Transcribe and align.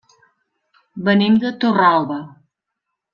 Venim 1.09 1.37
de 1.45 1.51
Torralba. 1.65 2.17